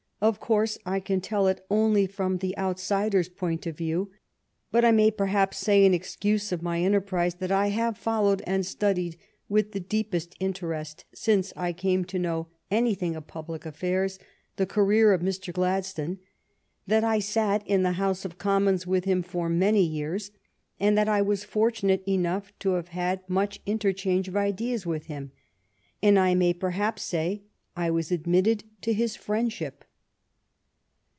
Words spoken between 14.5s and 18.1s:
the career of Mr. Gladstone— that I sat in the